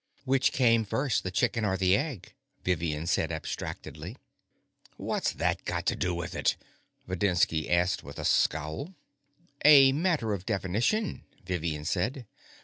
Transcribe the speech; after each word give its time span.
"Which 0.25 0.51
came 0.51 0.83
first 0.83 1.21
the 1.21 1.29
chicken 1.29 1.63
or 1.63 1.77
the 1.77 1.95
egg?" 1.95 2.33
Vivian 2.63 3.05
said 3.05 3.31
abstractedly. 3.31 4.17
"What's 4.97 5.31
that 5.33 5.63
got 5.63 5.85
to 5.85 5.95
do 5.95 6.15
with 6.15 6.33
it?" 6.33 6.55
Videnski 7.07 7.69
asked 7.69 8.03
with 8.03 8.17
a 8.17 8.25
scowl. 8.25 8.95
"A 9.63 9.91
matter 9.91 10.33
of 10.33 10.43
definition," 10.47 11.25
Vivian 11.45 11.85
said. 11.85 12.25